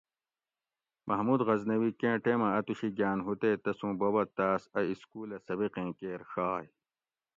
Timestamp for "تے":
3.41-3.49